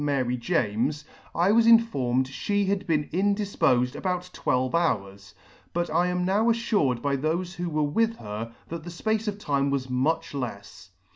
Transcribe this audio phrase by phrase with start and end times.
[0.03, 1.05] Mary [lop] Mary James,
[1.35, 5.35] I was informed (he had been indifpofed about twelve hours;
[5.73, 9.37] but I am now allured by thofe who were with her, that the fpace of
[9.37, 10.89] time was much lefs.